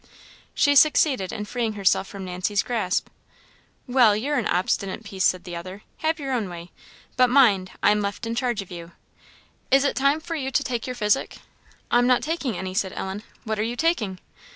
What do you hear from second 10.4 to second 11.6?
to take your physic?"